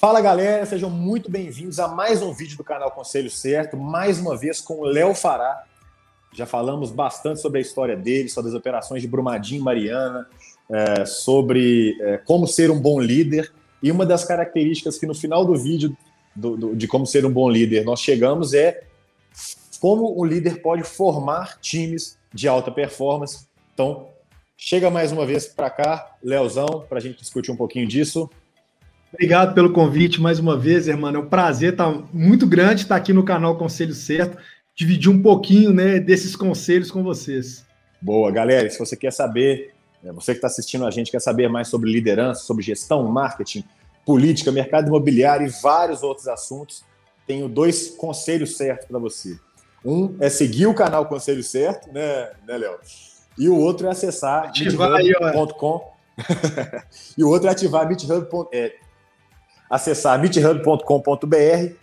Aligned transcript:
Fala 0.00 0.20
galera, 0.20 0.64
sejam 0.64 0.88
muito 0.88 1.28
bem-vindos 1.28 1.80
a 1.80 1.88
mais 1.88 2.22
um 2.22 2.32
vídeo 2.32 2.56
do 2.56 2.62
canal 2.62 2.88
Conselho 2.92 3.28
Certo, 3.28 3.76
mais 3.76 4.20
uma 4.20 4.36
vez 4.36 4.60
com 4.60 4.74
o 4.74 4.84
Léo 4.84 5.12
Fará. 5.12 5.64
Já 6.32 6.46
falamos 6.46 6.92
bastante 6.92 7.40
sobre 7.40 7.58
a 7.58 7.60
história 7.60 7.96
dele, 7.96 8.28
sobre 8.28 8.48
as 8.48 8.54
operações 8.54 9.02
de 9.02 9.08
Brumadinho 9.08 9.60
e 9.60 9.64
Mariana, 9.64 10.28
é, 10.70 11.04
sobre 11.04 11.98
é, 12.00 12.16
como 12.18 12.46
ser 12.46 12.70
um 12.70 12.78
bom 12.78 13.00
líder. 13.00 13.52
E 13.82 13.90
uma 13.90 14.06
das 14.06 14.24
características 14.24 14.96
que 14.96 15.04
no 15.04 15.16
final 15.16 15.44
do 15.44 15.56
vídeo 15.56 15.96
do, 16.34 16.56
do, 16.56 16.76
de 16.76 16.86
como 16.86 17.04
ser 17.04 17.26
um 17.26 17.32
bom 17.32 17.50
líder 17.50 17.84
nós 17.84 17.98
chegamos 17.98 18.54
é 18.54 18.84
como 19.80 20.16
o 20.16 20.24
líder 20.24 20.62
pode 20.62 20.84
formar 20.84 21.58
times 21.60 22.16
de 22.32 22.46
alta 22.46 22.70
performance. 22.70 23.48
Então, 23.74 24.10
chega 24.56 24.90
mais 24.90 25.10
uma 25.10 25.26
vez 25.26 25.48
para 25.48 25.68
cá, 25.68 26.16
Leozão, 26.22 26.86
para 26.88 26.98
a 26.98 27.00
gente 27.00 27.18
discutir 27.18 27.50
um 27.50 27.56
pouquinho 27.56 27.88
disso. 27.88 28.30
Obrigado 29.12 29.54
pelo 29.54 29.72
convite 29.72 30.20
mais 30.20 30.38
uma 30.38 30.56
vez, 30.56 30.86
irmão. 30.86 31.14
É 31.14 31.18
um 31.18 31.26
prazer, 31.26 31.74
tá 31.74 31.90
muito 32.12 32.46
grande 32.46 32.82
estar 32.82 32.96
aqui 32.96 33.12
no 33.12 33.24
canal 33.24 33.56
Conselho 33.56 33.94
Certo, 33.94 34.36
dividir 34.74 35.10
um 35.10 35.22
pouquinho, 35.22 35.72
né, 35.72 35.98
desses 35.98 36.36
conselhos 36.36 36.90
com 36.90 37.02
vocês. 37.02 37.64
Boa, 38.00 38.30
galera. 38.30 38.68
Se 38.68 38.78
você 38.78 38.96
quer 38.96 39.12
saber, 39.12 39.72
né, 40.02 40.12
você 40.12 40.32
que 40.32 40.38
está 40.38 40.46
assistindo 40.46 40.86
a 40.86 40.90
gente 40.90 41.10
quer 41.10 41.20
saber 41.20 41.48
mais 41.48 41.68
sobre 41.68 41.90
liderança, 41.90 42.42
sobre 42.42 42.62
gestão, 42.62 43.02
marketing, 43.08 43.64
política, 44.04 44.52
mercado 44.52 44.88
imobiliário 44.88 45.46
e 45.46 45.50
vários 45.62 46.02
outros 46.02 46.28
assuntos, 46.28 46.84
tenho 47.26 47.48
dois 47.48 47.88
conselhos 47.88 48.56
certos 48.56 48.86
para 48.86 48.98
você. 48.98 49.38
Um 49.84 50.16
é 50.20 50.28
seguir 50.28 50.66
o 50.66 50.74
canal 50.74 51.06
Conselho 51.06 51.42
Certo, 51.42 51.90
né, 51.92 52.30
né 52.46 52.58
Léo? 52.58 52.78
E 53.38 53.48
o 53.48 53.56
outro 53.56 53.86
é 53.86 53.90
acessar 53.90 54.52
meethub.com. 54.58 55.92
e 57.16 57.22
o 57.22 57.28
outro 57.28 57.48
é 57.48 57.52
ativar 57.52 57.86
meethub.com. 57.86 58.48
É, 58.52 58.74
acessar 59.68 60.18
meethub.com.br 60.20 61.74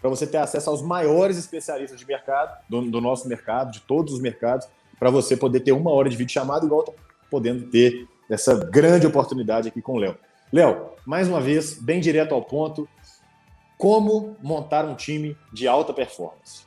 para 0.00 0.10
você 0.10 0.26
ter 0.26 0.36
acesso 0.36 0.68
aos 0.68 0.82
maiores 0.82 1.38
especialistas 1.38 1.98
de 1.98 2.06
mercado, 2.06 2.58
do, 2.68 2.82
do 2.90 3.00
nosso 3.00 3.26
mercado, 3.26 3.72
de 3.72 3.80
todos 3.80 4.12
os 4.12 4.20
mercados, 4.20 4.68
para 4.98 5.10
você 5.10 5.36
poder 5.36 5.60
ter 5.60 5.72
uma 5.72 5.90
hora 5.90 6.10
de 6.10 6.16
vídeo 6.16 6.32
chamado, 6.32 6.66
igual 6.66 6.94
podendo 7.30 7.66
ter 7.70 8.06
essa 8.30 8.54
grande 8.54 9.06
oportunidade 9.06 9.68
aqui 9.68 9.80
com 9.80 9.94
o 9.94 9.98
Léo. 9.98 10.16
Léo, 10.52 10.90
mais 11.06 11.26
uma 11.26 11.40
vez, 11.40 11.78
bem 11.78 12.00
direto 12.00 12.34
ao 12.34 12.42
ponto, 12.42 12.88
como 13.78 14.36
montar 14.42 14.84
um 14.84 14.94
time 14.94 15.36
de 15.52 15.66
alta 15.66 15.92
performance? 15.92 16.64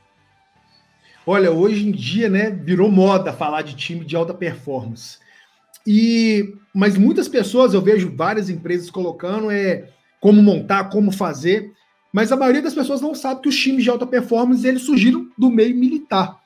Olha, 1.26 1.52
hoje 1.52 1.88
em 1.88 1.92
dia, 1.92 2.30
né, 2.30 2.50
virou 2.50 2.90
moda 2.90 3.32
falar 3.34 3.62
de 3.62 3.76
time 3.76 4.04
de 4.04 4.16
alta 4.16 4.34
performance. 4.34 5.20
E 5.86 6.56
mas 6.74 6.98
muitas 6.98 7.28
pessoas, 7.28 7.74
eu 7.74 7.82
vejo 7.82 8.16
várias 8.16 8.50
empresas 8.50 8.90
colocando 8.90 9.50
é 9.50 9.90
como 10.20 10.42
montar, 10.42 10.90
como 10.90 11.12
fazer, 11.12 11.72
mas 12.12 12.32
a 12.32 12.36
maioria 12.36 12.62
das 12.62 12.74
pessoas 12.74 13.02
não 13.02 13.14
sabe 13.14 13.42
que 13.42 13.50
os 13.50 13.58
times 13.58 13.84
de 13.84 13.90
alta 13.90 14.06
performance 14.06 14.66
eles 14.66 14.82
surgiram 14.82 15.28
do 15.38 15.50
meio 15.50 15.76
militar. 15.76 16.40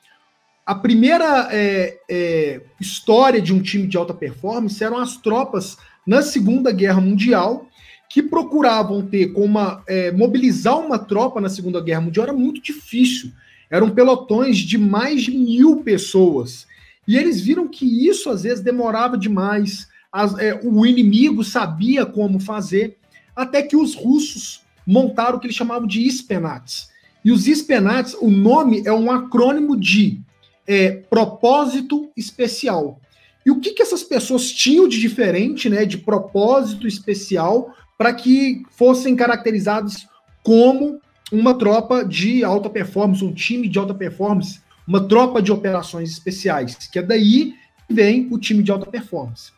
A 0.64 0.74
primeira 0.74 1.48
é, 1.50 1.98
é, 2.08 2.60
história 2.80 3.40
de 3.40 3.52
um 3.52 3.60
time 3.60 3.86
de 3.86 3.96
alta 3.96 4.14
performance 4.14 4.82
eram 4.82 4.98
as 4.98 5.16
tropas 5.16 5.76
na 6.06 6.22
Segunda 6.22 6.70
Guerra 6.70 7.00
Mundial 7.00 7.66
que 8.08 8.22
procuravam 8.22 9.06
ter 9.06 9.32
como 9.32 9.58
é, 9.88 10.12
mobilizar 10.12 10.78
uma 10.78 10.98
tropa 10.98 11.40
na 11.40 11.48
Segunda 11.48 11.80
Guerra 11.80 12.02
Mundial 12.02 12.24
era 12.24 12.32
muito 12.34 12.60
difícil. 12.60 13.32
Eram 13.70 13.88
pelotões 13.88 14.58
de 14.58 14.76
mais 14.76 15.22
de 15.22 15.30
mil 15.30 15.82
pessoas. 15.82 16.66
E 17.08 17.16
eles 17.16 17.40
viram 17.40 17.66
que 17.66 18.06
isso 18.06 18.28
às 18.28 18.42
vezes 18.42 18.62
demorava 18.62 19.16
demais. 19.16 19.88
As, 20.12 20.38
é, 20.38 20.60
o 20.62 20.84
inimigo 20.84 21.42
sabia 21.42 22.04
como 22.04 22.38
fazer 22.38 22.98
até 23.34 23.62
que 23.62 23.76
os 23.76 23.94
russos 23.94 24.62
montaram 24.86 25.36
o 25.36 25.40
que 25.40 25.46
eles 25.46 25.56
chamavam 25.56 25.86
de 25.86 26.06
Ispenats. 26.06 26.90
E 27.24 27.30
os 27.30 27.46
Ispenats, 27.46 28.14
o 28.20 28.30
nome 28.30 28.82
é 28.84 28.92
um 28.92 29.10
acrônimo 29.10 29.76
de 29.76 30.20
é, 30.66 30.90
propósito 30.90 32.10
especial. 32.16 33.00
E 33.44 33.50
o 33.50 33.60
que, 33.60 33.72
que 33.72 33.82
essas 33.82 34.02
pessoas 34.02 34.50
tinham 34.50 34.88
de 34.88 35.00
diferente, 35.00 35.68
né, 35.68 35.84
de 35.84 35.98
propósito 35.98 36.86
especial, 36.86 37.74
para 37.96 38.12
que 38.12 38.62
fossem 38.70 39.14
caracterizados 39.14 40.06
como 40.42 41.00
uma 41.30 41.54
tropa 41.54 42.04
de 42.04 42.44
alta 42.44 42.68
performance, 42.68 43.24
um 43.24 43.32
time 43.32 43.68
de 43.68 43.78
alta 43.78 43.94
performance, 43.94 44.60
uma 44.86 45.00
tropa 45.06 45.40
de 45.40 45.52
operações 45.52 46.10
especiais, 46.10 46.74
que 46.74 46.98
é 46.98 47.02
daí 47.02 47.54
que 47.86 47.94
vem 47.94 48.28
o 48.30 48.38
time 48.38 48.62
de 48.62 48.70
alta 48.70 48.86
performance. 48.86 49.52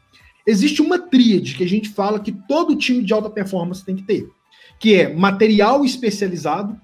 Existe 0.47 0.83
uma 0.83 0.99
tríade 0.99 1.55
que 1.55 1.65
a 1.65 1.69
gente 1.69 1.89
fala 1.89 2.21
que 2.21 2.33
todo 2.33 2.77
time 2.77 3.03
de 3.03 3.13
alta 3.13 3.31
performance 3.31 3.85
tem 3.85 3.97
que 3.97 4.03
ter, 4.03 4.29
que 4.79 4.95
é 4.95 5.13
material 5.13 5.85
especializado, 5.85 6.79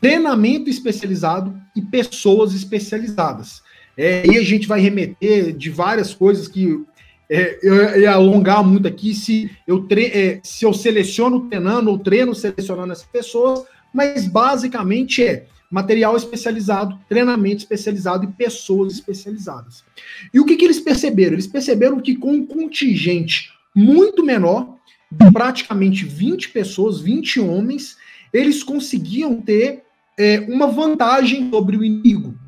treinamento 0.00 0.68
especializado 0.68 1.58
e 1.76 1.80
pessoas 1.82 2.54
especializadas. 2.54 3.62
É, 3.96 4.26
e 4.26 4.36
a 4.36 4.42
gente 4.42 4.66
vai 4.66 4.80
remeter 4.80 5.52
de 5.56 5.70
várias 5.70 6.12
coisas 6.12 6.48
que 6.48 6.84
é, 7.30 7.58
eu 7.62 8.00
ia 8.00 8.12
alongar 8.12 8.62
muito 8.62 8.86
aqui 8.86 9.14
se 9.14 9.50
eu, 9.66 9.86
é, 9.90 10.40
se 10.42 10.64
eu 10.64 10.74
seleciono 10.74 11.48
treinando 11.48 11.90
ou 11.90 11.98
treino 11.98 12.34
selecionando 12.34 12.92
essas 12.92 13.06
pessoas, 13.06 13.64
mas 13.92 14.26
basicamente 14.26 15.22
é 15.22 15.46
material 15.74 16.16
especializado, 16.16 16.96
treinamento 17.08 17.56
especializado 17.56 18.24
e 18.24 18.28
pessoas 18.28 18.92
especializadas. 18.92 19.82
E 20.32 20.38
o 20.38 20.44
que, 20.44 20.54
que 20.54 20.64
eles 20.64 20.78
perceberam? 20.78 21.32
Eles 21.32 21.48
perceberam 21.48 21.98
que 21.98 22.14
com 22.14 22.30
um 22.30 22.46
contingente 22.46 23.50
muito 23.74 24.24
menor, 24.24 24.76
praticamente 25.32 26.04
20 26.04 26.50
pessoas, 26.50 27.00
20 27.00 27.40
homens, 27.40 27.98
eles 28.32 28.62
conseguiam 28.62 29.40
ter 29.40 29.82
é, 30.16 30.46
uma 30.48 30.68
vantagem 30.68 31.50
sobre 31.50 31.76
o 31.76 31.82
inimigo. 31.82 32.38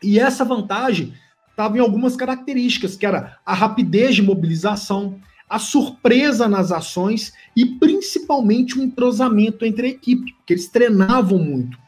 E 0.00 0.20
essa 0.20 0.44
vantagem 0.44 1.12
estava 1.50 1.76
em 1.76 1.80
algumas 1.80 2.14
características, 2.14 2.94
que 2.94 3.04
era 3.04 3.36
a 3.44 3.52
rapidez 3.52 4.14
de 4.14 4.22
mobilização, 4.22 5.20
a 5.50 5.58
surpresa 5.58 6.48
nas 6.48 6.70
ações 6.70 7.32
e 7.56 7.66
principalmente 7.66 8.78
o 8.78 8.82
entrosamento 8.82 9.64
entre 9.64 9.88
a 9.88 9.90
equipe, 9.90 10.32
porque 10.34 10.52
eles 10.52 10.68
treinavam 10.68 11.40
muito. 11.40 11.83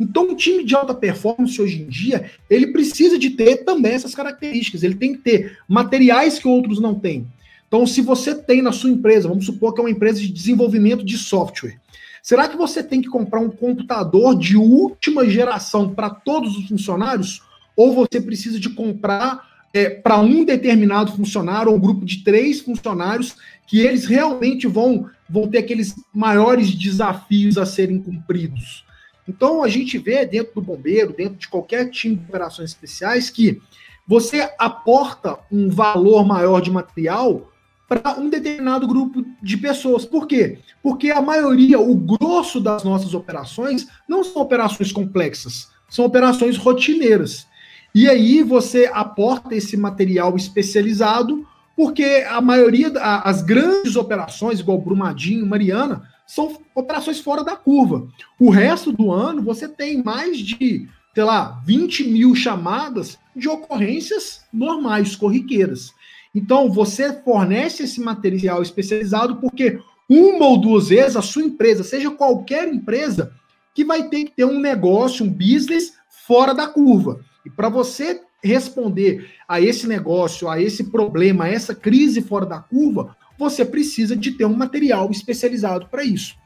Então, 0.00 0.30
um 0.30 0.34
time 0.34 0.64
de 0.64 0.74
alta 0.74 0.94
performance 0.94 1.60
hoje 1.60 1.82
em 1.82 1.86
dia, 1.86 2.30
ele 2.48 2.68
precisa 2.68 3.18
de 3.18 3.28
ter 3.28 3.58
também 3.58 3.92
essas 3.92 4.14
características. 4.14 4.82
Ele 4.82 4.94
tem 4.94 5.12
que 5.12 5.18
ter 5.18 5.58
materiais 5.68 6.38
que 6.38 6.48
outros 6.48 6.80
não 6.80 6.94
têm. 6.94 7.26
Então, 7.68 7.86
se 7.86 8.00
você 8.00 8.34
tem 8.34 8.62
na 8.62 8.72
sua 8.72 8.88
empresa, 8.88 9.28
vamos 9.28 9.44
supor 9.44 9.74
que 9.74 9.80
é 9.80 9.84
uma 9.84 9.90
empresa 9.90 10.18
de 10.18 10.32
desenvolvimento 10.32 11.04
de 11.04 11.18
software, 11.18 11.78
será 12.22 12.48
que 12.48 12.56
você 12.56 12.82
tem 12.82 13.02
que 13.02 13.08
comprar 13.08 13.40
um 13.40 13.50
computador 13.50 14.36
de 14.36 14.56
última 14.56 15.28
geração 15.28 15.90
para 15.90 16.08
todos 16.08 16.56
os 16.56 16.66
funcionários? 16.66 17.42
Ou 17.76 17.94
você 17.94 18.20
precisa 18.22 18.58
de 18.58 18.70
comprar 18.70 19.48
é, 19.72 19.90
para 19.90 20.18
um 20.18 20.44
determinado 20.44 21.12
funcionário 21.12 21.70
ou 21.70 21.76
um 21.76 21.80
grupo 21.80 22.06
de 22.06 22.24
três 22.24 22.60
funcionários 22.60 23.36
que 23.66 23.80
eles 23.80 24.06
realmente 24.06 24.66
vão, 24.66 25.08
vão 25.28 25.46
ter 25.46 25.58
aqueles 25.58 25.94
maiores 26.12 26.74
desafios 26.74 27.58
a 27.58 27.66
serem 27.66 28.00
cumpridos? 28.00 28.84
Então 29.30 29.62
a 29.62 29.68
gente 29.68 29.96
vê 29.96 30.26
dentro 30.26 30.54
do 30.56 30.60
bombeiro, 30.60 31.12
dentro 31.12 31.36
de 31.36 31.48
qualquer 31.48 31.88
time 31.88 32.16
de 32.16 32.24
operações 32.28 32.70
especiais, 32.70 33.30
que 33.30 33.62
você 34.06 34.50
aporta 34.58 35.38
um 35.52 35.70
valor 35.70 36.26
maior 36.26 36.60
de 36.60 36.68
material 36.68 37.48
para 37.88 38.18
um 38.18 38.28
determinado 38.28 38.88
grupo 38.88 39.24
de 39.40 39.56
pessoas. 39.56 40.04
Por 40.04 40.26
quê? 40.26 40.58
Porque 40.82 41.12
a 41.12 41.22
maioria, 41.22 41.78
o 41.78 41.94
grosso 41.94 42.60
das 42.60 42.82
nossas 42.82 43.14
operações, 43.14 43.86
não 44.08 44.24
são 44.24 44.42
operações 44.42 44.90
complexas, 44.90 45.68
são 45.88 46.04
operações 46.04 46.56
rotineiras. 46.56 47.46
E 47.94 48.08
aí 48.08 48.42
você 48.42 48.90
aporta 48.92 49.54
esse 49.54 49.76
material 49.76 50.36
especializado, 50.36 51.46
porque 51.76 52.24
a 52.28 52.40
maioria, 52.40 52.92
as 53.22 53.42
grandes 53.42 53.94
operações, 53.94 54.58
igual 54.58 54.80
Brumadinho, 54.80 55.46
Mariana, 55.46 56.09
são 56.30 56.56
operações 56.76 57.18
fora 57.18 57.42
da 57.42 57.56
curva. 57.56 58.06
O 58.38 58.50
resto 58.50 58.92
do 58.92 59.10
ano 59.10 59.42
você 59.42 59.66
tem 59.66 60.00
mais 60.00 60.38
de, 60.38 60.88
sei 61.12 61.24
lá, 61.24 61.60
20 61.66 62.04
mil 62.04 62.36
chamadas 62.36 63.18
de 63.34 63.48
ocorrências 63.48 64.44
normais, 64.52 65.16
corriqueiras. 65.16 65.92
Então 66.32 66.70
você 66.70 67.12
fornece 67.24 67.82
esse 67.82 68.00
material 68.00 68.62
especializado 68.62 69.38
porque 69.40 69.80
uma 70.08 70.46
ou 70.46 70.60
duas 70.60 70.90
vezes 70.90 71.16
a 71.16 71.22
sua 71.22 71.42
empresa, 71.42 71.82
seja 71.82 72.12
qualquer 72.12 72.68
empresa, 72.68 73.32
que 73.74 73.84
vai 73.84 74.08
ter 74.08 74.26
que 74.26 74.36
ter 74.36 74.44
um 74.44 74.60
negócio, 74.60 75.26
um 75.26 75.28
business 75.28 75.94
fora 76.28 76.54
da 76.54 76.68
curva. 76.68 77.24
E 77.44 77.50
para 77.50 77.68
você 77.68 78.20
responder 78.40 79.32
a 79.48 79.60
esse 79.60 79.84
negócio, 79.88 80.48
a 80.48 80.62
esse 80.62 80.84
problema, 80.92 81.46
a 81.46 81.48
essa 81.48 81.74
crise 81.74 82.22
fora 82.22 82.46
da 82.46 82.60
curva, 82.60 83.16
você 83.40 83.64
precisa 83.64 84.14
de 84.14 84.32
ter 84.32 84.44
um 84.44 84.54
material 84.54 85.10
especializado 85.10 85.86
para 85.86 86.04
isso. 86.04 86.36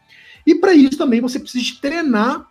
E 0.46 0.54
para 0.54 0.72
isso 0.72 0.96
também 0.96 1.20
você 1.20 1.40
precisa 1.40 1.64
de 1.64 1.80
treinar 1.80 2.48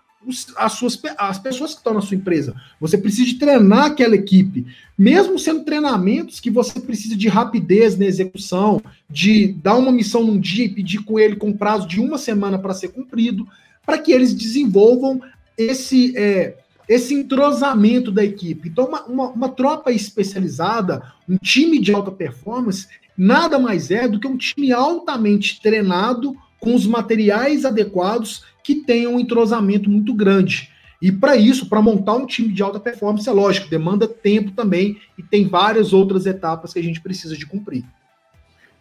as, 0.58 0.74
suas, 0.74 1.00
as 1.18 1.40
pessoas 1.40 1.72
que 1.72 1.78
estão 1.78 1.94
na 1.94 2.02
sua 2.02 2.18
empresa. 2.18 2.54
Você 2.80 2.98
precisa 2.98 3.26
de 3.26 3.36
treinar 3.36 3.86
aquela 3.86 4.16
equipe. 4.16 4.66
Mesmo 4.98 5.40
sendo 5.40 5.64
treinamentos 5.64 6.42
que 6.42 6.50
você 6.50 6.78
precisa 6.80 7.16
de 7.16 7.30
rapidez 7.30 7.98
na 7.98 8.06
execução, 8.06 8.82
de 9.10 9.54
dar 9.54 9.76
uma 9.76 9.92
missão 9.92 10.24
num 10.24 10.40
dia 10.40 10.66
e 10.66 10.70
pedir 10.70 11.04
com 11.04 11.18
ele 11.18 11.38
com 11.38 11.54
prazo 11.54 11.88
de 11.88 12.02
uma 12.02 12.18
semana 12.18 12.60
para 12.60 12.74
ser 12.74 12.90
cumprido, 12.90 13.48
para 13.86 13.98
que 13.98 14.12
eles 14.12 14.34
desenvolvam 14.34 15.22
esse, 15.58 16.18
é, 16.18 16.58
esse 16.88 17.14
entrosamento 17.14 18.12
da 18.12 18.24
equipe. 18.24 18.70
Então, 18.70 18.86
uma, 18.86 19.04
uma, 19.04 19.28
uma 19.30 19.50
tropa 19.50 19.92
especializada, 19.92 21.14
um 21.28 21.38
time 21.38 21.80
de 21.80 21.94
alta 21.94 22.12
performance, 22.12 22.88
nada 23.18 23.60
mais 23.60 23.92
é 23.92 24.08
do 24.08 24.20
que 24.20 24.28
um 24.28 24.38
time 24.38 24.72
altamente 24.72 25.62
treinado 25.62 26.36
com 26.60 26.74
os 26.74 26.88
materiais 26.88 27.66
adequados 27.66 28.44
que 28.64 28.76
tenham 28.76 29.16
um 29.16 29.20
entrosamento 29.20 29.90
muito 29.90 30.14
grande. 30.14 30.72
E 31.02 31.12
para 31.12 31.36
isso, 31.36 31.68
para 31.68 31.82
montar 31.82 32.14
um 32.16 32.26
time 32.26 32.54
de 32.54 32.64
alta 32.64 32.80
performance, 32.80 33.28
é 33.28 33.32
lógico, 33.34 33.70
demanda 33.70 34.08
tempo 34.08 34.52
também 34.52 34.98
e 35.18 35.22
tem 35.22 35.46
várias 35.48 35.92
outras 35.92 36.26
etapas 36.26 36.72
que 36.72 36.80
a 36.80 36.84
gente 36.84 37.02
precisa 37.02 37.36
de 37.36 37.46
cumprir. 37.46 37.84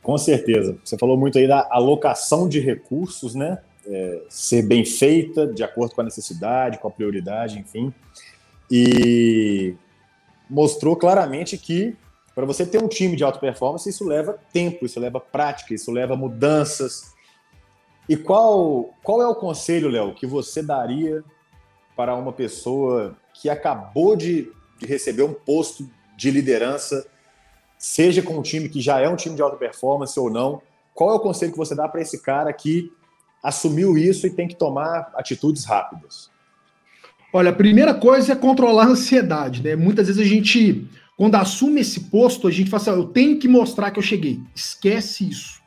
Com 0.00 0.17
certeza. 0.17 0.76
Você 0.84 0.96
falou 0.96 1.17
muito 1.17 1.37
aí 1.38 1.49
da 1.49 1.67
alocação 1.70 2.49
de 2.49 2.61
recursos, 2.61 3.34
né? 3.34 3.58
É, 3.84 4.23
ser 4.29 4.62
bem 4.62 4.84
feita, 4.84 5.49
de 5.49 5.64
acordo 5.64 5.96
com 5.96 6.00
a 6.00 6.05
necessidade, 6.05 6.79
com 6.79 6.87
a 6.87 6.90
prioridade, 6.93 7.58
enfim. 7.58 7.93
E 8.70 9.75
mostrou 10.49 10.94
claramente 10.94 11.58
que 11.58 11.96
para 12.34 12.46
você 12.46 12.64
ter 12.64 12.82
um 12.82 12.88
time 12.88 13.17
de 13.17 13.25
alta 13.25 13.38
performance, 13.38 13.88
isso 13.88 14.06
leva 14.06 14.38
tempo, 14.52 14.87
isso 14.87 14.99
leva 14.99 15.20
prática, 15.20 15.75
isso 15.75 15.90
leva 15.90 16.17
mudanças, 16.17 17.12
e 18.08 18.17
qual, 18.17 18.94
qual 19.02 19.23
é 19.23 19.26
o 19.26 19.34
conselho, 19.34 19.88
Léo, 19.88 20.14
que 20.14 20.26
você 20.26 20.62
daria 20.62 21.23
para 21.96 22.14
uma 22.14 22.32
pessoa 22.32 23.17
que 23.32 23.49
acabou 23.49 24.17
de, 24.17 24.50
de 24.79 24.87
receber 24.87 25.23
um 25.23 25.32
posto 25.32 25.88
de 26.17 26.31
liderança, 26.31 27.06
seja 27.79 28.23
com 28.23 28.34
um 28.34 28.43
time 28.43 28.69
que 28.69 28.81
já 28.81 29.00
é 29.00 29.08
um 29.08 29.17
time 29.17 29.37
de 29.37 29.43
alta 29.43 29.56
performance 29.56 30.19
ou 30.19 30.31
não? 30.31 30.61
Qual 30.94 31.11
é 31.11 31.14
o 31.14 31.20
conselho 31.20 31.52
que 31.52 31.58
você 31.58 31.75
dá 31.75 31.88
para 31.88 32.00
esse 32.00 32.20
cara 32.20 32.52
que 32.52 32.93
assumiu 33.43 33.96
isso 33.96 34.26
e 34.26 34.31
tem 34.31 34.49
que 34.49 34.56
tomar 34.56 35.11
atitudes 35.14 35.64
rápidas? 35.64 36.31
Olha, 37.32 37.50
a 37.50 37.55
primeira 37.55 37.94
coisa 37.94 38.32
é 38.32 38.37
controlar 38.37 38.84
a 38.84 38.88
ansiedade, 38.88 39.62
né? 39.62 39.75
Muitas 39.75 40.06
vezes 40.08 40.20
a 40.20 40.29
gente, 40.29 40.87
quando 41.17 41.35
assume 41.37 41.81
esse 41.81 42.00
posto, 42.00 42.49
a 42.49 42.50
gente 42.50 42.70
fala 42.70 42.82
assim, 42.82 42.91
eu 42.91 43.05
tenho 43.05 43.38
que 43.38 43.49
mostrar 43.49 43.91
que 43.91 43.99
eu 43.99 44.03
cheguei. 44.03 44.41
Esquece 44.55 45.29
isso. 45.29 45.61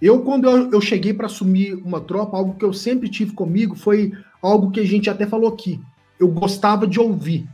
Eu, 0.00 0.20
quando 0.22 0.48
eu, 0.48 0.70
eu 0.72 0.80
cheguei 0.80 1.14
para 1.14 1.26
assumir 1.26 1.74
uma 1.74 2.00
tropa, 2.00 2.36
algo 2.36 2.54
que 2.54 2.64
eu 2.64 2.72
sempre 2.72 3.08
tive 3.08 3.32
comigo 3.32 3.76
foi 3.76 4.12
algo 4.42 4.70
que 4.70 4.80
a 4.80 4.84
gente 4.84 5.08
até 5.08 5.26
falou 5.26 5.48
aqui. 5.48 5.80
Eu 6.18 6.28
gostava 6.28 6.86
de 6.86 6.98
ouvir. 6.98 7.48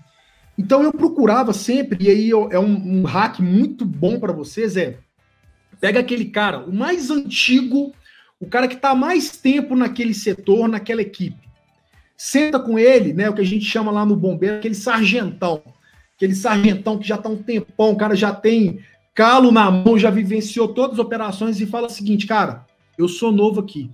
Então 0.56 0.82
eu 0.82 0.92
procurava 0.92 1.52
sempre, 1.52 2.04
e 2.04 2.10
aí 2.10 2.28
eu, 2.28 2.50
é 2.50 2.58
um, 2.58 3.00
um 3.00 3.02
hack 3.04 3.40
muito 3.40 3.84
bom 3.84 4.18
para 4.18 4.32
vocês, 4.32 4.76
é 4.76 4.98
pega 5.80 6.00
aquele 6.00 6.26
cara, 6.26 6.58
o 6.58 6.72
mais 6.72 7.10
antigo, 7.10 7.94
o 8.38 8.46
cara 8.46 8.68
que 8.68 8.74
está 8.74 8.94
mais 8.94 9.36
tempo 9.36 9.74
naquele 9.74 10.12
setor, 10.12 10.68
naquela 10.68 11.00
equipe. 11.00 11.48
Senta 12.16 12.60
com 12.60 12.78
ele, 12.78 13.14
né? 13.14 13.30
O 13.30 13.34
que 13.34 13.40
a 13.40 13.46
gente 13.46 13.64
chama 13.64 13.90
lá 13.90 14.04
no 14.04 14.14
bombeiro, 14.14 14.56
aquele 14.56 14.74
sargentão. 14.74 15.62
Aquele 16.20 16.34
sargentão 16.34 16.98
que 16.98 17.08
já 17.08 17.14
está 17.14 17.30
um 17.30 17.42
tempão, 17.42 17.92
o 17.92 17.96
cara 17.96 18.14
já 18.14 18.30
tem 18.30 18.80
calo 19.14 19.50
na 19.50 19.70
mão, 19.70 19.98
já 19.98 20.10
vivenciou 20.10 20.68
todas 20.68 20.98
as 20.98 20.98
operações 20.98 21.58
e 21.62 21.66
fala 21.66 21.86
o 21.86 21.90
seguinte, 21.90 22.26
cara, 22.26 22.66
eu 22.98 23.08
sou 23.08 23.32
novo 23.32 23.58
aqui. 23.58 23.90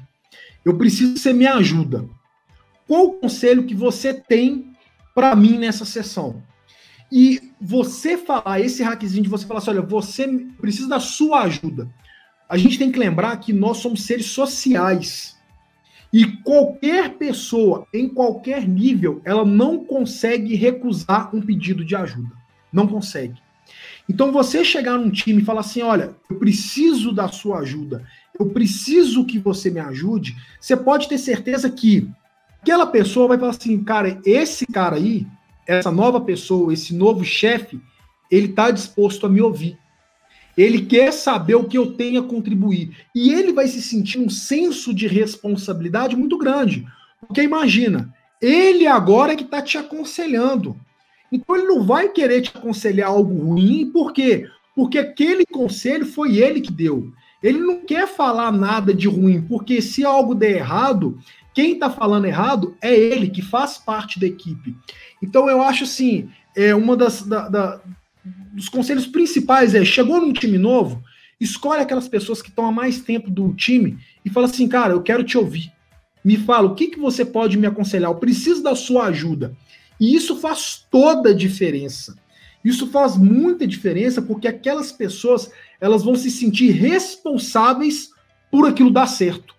Eu 0.64 0.76
preciso 0.76 1.14
que 1.14 1.20
você 1.20 1.32
me 1.32 1.46
ajuda. 1.46 2.04
Qual 2.84 3.04
o 3.04 3.12
conselho 3.12 3.62
que 3.62 3.76
você 3.76 4.12
tem 4.12 4.72
para 5.14 5.36
mim 5.36 5.56
nessa 5.56 5.84
sessão? 5.84 6.42
E 7.12 7.52
você 7.60 8.18
falar, 8.18 8.58
esse 8.58 8.82
hackzinho 8.82 9.22
de 9.22 9.28
você 9.28 9.46
falar 9.46 9.58
assim, 9.58 9.70
olha, 9.70 9.82
você 9.82 10.26
precisa 10.60 10.88
da 10.88 10.98
sua 10.98 11.42
ajuda. 11.42 11.88
A 12.48 12.56
gente 12.56 12.76
tem 12.76 12.90
que 12.90 12.98
lembrar 12.98 13.36
que 13.36 13.52
nós 13.52 13.76
somos 13.76 14.02
seres 14.02 14.26
sociais. 14.26 15.35
E 16.12 16.26
qualquer 16.42 17.14
pessoa, 17.14 17.86
em 17.92 18.08
qualquer 18.08 18.66
nível, 18.66 19.20
ela 19.24 19.44
não 19.44 19.84
consegue 19.84 20.54
recusar 20.54 21.34
um 21.34 21.40
pedido 21.40 21.84
de 21.84 21.94
ajuda. 21.96 22.32
Não 22.72 22.86
consegue. 22.86 23.40
Então, 24.08 24.30
você 24.30 24.64
chegar 24.64 24.96
num 24.96 25.10
time 25.10 25.42
e 25.42 25.44
falar 25.44 25.60
assim: 25.60 25.82
olha, 25.82 26.14
eu 26.30 26.36
preciso 26.36 27.12
da 27.12 27.28
sua 27.28 27.58
ajuda, 27.58 28.04
eu 28.38 28.46
preciso 28.50 29.24
que 29.24 29.38
você 29.38 29.70
me 29.70 29.80
ajude, 29.80 30.36
você 30.60 30.76
pode 30.76 31.08
ter 31.08 31.18
certeza 31.18 31.68
que 31.68 32.08
aquela 32.62 32.86
pessoa 32.86 33.28
vai 33.28 33.38
falar 33.38 33.50
assim: 33.50 33.82
cara, 33.82 34.20
esse 34.24 34.66
cara 34.66 34.96
aí, 34.96 35.26
essa 35.66 35.90
nova 35.90 36.20
pessoa, 36.20 36.72
esse 36.72 36.94
novo 36.94 37.24
chefe, 37.24 37.80
ele 38.30 38.46
está 38.46 38.70
disposto 38.70 39.26
a 39.26 39.28
me 39.28 39.40
ouvir. 39.40 39.76
Ele 40.56 40.82
quer 40.86 41.12
saber 41.12 41.54
o 41.54 41.64
que 41.64 41.76
eu 41.76 41.92
tenho 41.92 42.20
a 42.20 42.26
contribuir. 42.26 42.96
E 43.14 43.32
ele 43.32 43.52
vai 43.52 43.66
se 43.66 43.82
sentir 43.82 44.18
um 44.18 44.30
senso 44.30 44.94
de 44.94 45.06
responsabilidade 45.06 46.16
muito 46.16 46.38
grande. 46.38 46.86
Porque 47.20 47.42
imagina, 47.42 48.14
ele 48.40 48.86
agora 48.86 49.32
é 49.32 49.36
que 49.36 49.44
está 49.44 49.60
te 49.60 49.76
aconselhando. 49.76 50.76
Então 51.30 51.56
ele 51.56 51.66
não 51.66 51.84
vai 51.84 52.08
querer 52.08 52.42
te 52.42 52.56
aconselhar 52.56 53.08
algo 53.08 53.34
ruim, 53.34 53.90
por 53.90 54.12
quê? 54.12 54.48
Porque 54.74 54.98
aquele 54.98 55.44
conselho 55.44 56.06
foi 56.06 56.36
ele 56.36 56.60
que 56.60 56.72
deu. 56.72 57.12
Ele 57.42 57.58
não 57.58 57.80
quer 57.80 58.06
falar 58.06 58.50
nada 58.50 58.94
de 58.94 59.08
ruim, 59.08 59.42
porque 59.42 59.82
se 59.82 60.04
algo 60.04 60.34
der 60.34 60.56
errado, 60.56 61.18
quem 61.54 61.72
está 61.72 61.90
falando 61.90 62.26
errado 62.26 62.76
é 62.80 62.94
ele, 62.94 63.28
que 63.28 63.42
faz 63.42 63.78
parte 63.78 64.18
da 64.18 64.26
equipe. 64.26 64.76
Então 65.22 65.48
eu 65.48 65.62
acho 65.62 65.84
assim, 65.84 66.28
é 66.54 66.74
uma 66.74 66.96
das 66.96 67.22
da, 67.22 67.48
da, 67.48 67.80
dos 68.52 68.68
conselhos 68.68 69.06
principais 69.06 69.74
é 69.74 69.84
chegou 69.84 70.20
num 70.20 70.32
time 70.32 70.58
novo, 70.58 71.02
escolhe 71.40 71.82
aquelas 71.82 72.08
pessoas 72.08 72.40
que 72.40 72.48
estão 72.48 72.66
há 72.66 72.72
mais 72.72 73.00
tempo 73.00 73.30
do 73.30 73.52
time 73.54 73.98
e 74.24 74.30
fala 74.30 74.46
assim, 74.46 74.66
cara, 74.66 74.92
eu 74.92 75.02
quero 75.02 75.22
te 75.22 75.36
ouvir. 75.36 75.72
Me 76.24 76.36
fala 76.36 76.66
o 76.66 76.74
que, 76.74 76.88
que 76.88 76.98
você 76.98 77.24
pode 77.24 77.56
me 77.56 77.66
aconselhar. 77.66 78.10
Eu 78.10 78.16
preciso 78.16 78.62
da 78.62 78.74
sua 78.74 79.06
ajuda. 79.06 79.56
E 80.00 80.14
isso 80.14 80.36
faz 80.36 80.84
toda 80.90 81.30
a 81.30 81.34
diferença. 81.34 82.16
Isso 82.64 82.88
faz 82.88 83.16
muita 83.16 83.66
diferença 83.66 84.20
porque 84.20 84.48
aquelas 84.48 84.90
pessoas 84.90 85.50
elas 85.80 86.02
vão 86.02 86.16
se 86.16 86.30
sentir 86.30 86.72
responsáveis 86.72 88.10
por 88.50 88.68
aquilo 88.68 88.90
dar 88.90 89.06
certo. 89.06 89.54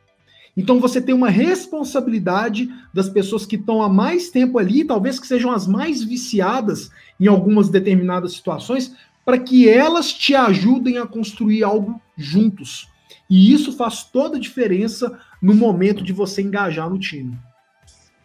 Então 0.58 0.80
você 0.80 1.00
tem 1.00 1.14
uma 1.14 1.30
responsabilidade 1.30 2.68
das 2.92 3.08
pessoas 3.08 3.46
que 3.46 3.56
estão 3.56 3.82
há 3.82 3.88
mais 3.88 4.32
tempo 4.32 4.58
ali, 4.58 4.84
talvez 4.84 5.20
que 5.20 5.28
sejam 5.28 5.52
as 5.52 5.68
mais 5.68 6.04
viciadas 6.04 6.90
em 7.20 7.28
algumas 7.28 7.70
determinadas 7.70 8.34
situações, 8.34 8.96
para 9.24 9.38
que 9.38 9.70
elas 9.70 10.12
te 10.12 10.34
ajudem 10.34 10.98
a 10.98 11.06
construir 11.06 11.64
algo 11.64 12.02
juntos. 12.18 12.90
E 13.30 13.54
isso 13.54 13.72
faz 13.74 14.04
toda 14.04 14.38
a 14.38 14.40
diferença 14.40 15.20
no 15.42 15.54
momento 15.54 16.04
de 16.04 16.12
você 16.12 16.42
engajar 16.42 16.90
no 16.90 16.98
time. 16.98 17.38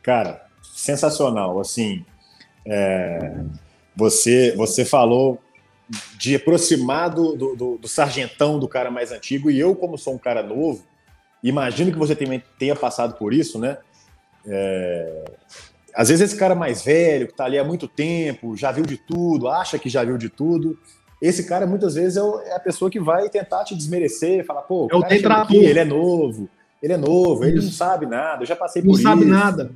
Cara, 0.02 0.46
sensacional. 0.62 1.60
Assim, 1.60 2.04
é, 2.64 3.44
você, 3.94 4.54
você 4.56 4.84
falou 4.84 5.38
de 6.16 6.36
aproximar 6.36 7.10
do, 7.10 7.36
do, 7.36 7.78
do, 7.78 7.88
sargentão 7.88 8.58
do 8.58 8.66
cara 8.66 8.90
mais 8.90 9.12
antigo, 9.12 9.50
e 9.50 9.58
eu, 9.58 9.74
como 9.74 9.98
sou 9.98 10.14
um 10.14 10.18
cara 10.18 10.42
novo, 10.42 10.84
imagino 11.42 11.92
que 11.92 11.98
você 11.98 12.14
também 12.14 12.42
tenha 12.58 12.76
passado 12.76 13.14
por 13.14 13.32
isso, 13.32 13.58
né? 13.58 13.78
É, 14.46 15.24
às 15.94 16.08
vezes 16.08 16.30
esse 16.30 16.36
cara 16.38 16.54
mais 16.54 16.82
velho, 16.82 17.26
que 17.26 17.32
está 17.32 17.44
ali 17.44 17.58
há 17.58 17.64
muito 17.64 17.86
tempo, 17.86 18.56
já 18.56 18.72
viu 18.72 18.84
de 18.84 18.96
tudo, 18.96 19.48
acha 19.48 19.78
que 19.78 19.88
já 19.88 20.04
viu 20.04 20.16
de 20.16 20.28
tudo. 20.28 20.78
Esse 21.20 21.44
cara, 21.44 21.66
muitas 21.66 21.94
vezes, 21.94 22.16
é, 22.16 22.50
é 22.50 22.56
a 22.56 22.60
pessoa 22.60 22.90
que 22.90 22.98
vai 22.98 23.28
tentar 23.28 23.64
te 23.64 23.76
desmerecer, 23.76 24.44
falar, 24.44 24.62
pô, 24.62 24.86
o 24.86 24.88
cara 24.88 25.42
aqui, 25.42 25.56
ele 25.56 25.78
é 25.78 25.84
novo, 25.84 26.48
ele 26.82 26.94
é 26.94 26.96
novo, 26.96 27.44
ele 27.44 27.60
não 27.60 27.70
sabe 27.70 28.06
nada, 28.06 28.42
eu 28.42 28.46
já 28.46 28.56
passei 28.56 28.82
por 28.82 28.88
não 28.88 28.94
isso. 28.94 29.04
Não 29.04 29.10
sabe 29.10 29.24
nada. 29.24 29.72